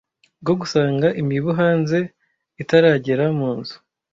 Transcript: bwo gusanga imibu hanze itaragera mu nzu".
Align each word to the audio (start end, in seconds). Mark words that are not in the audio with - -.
bwo 0.41 0.53
gusanga 0.59 1.07
imibu 1.21 1.49
hanze 1.59 1.97
itaragera 2.61 3.25
mu 3.37 3.49
nzu". 3.57 3.75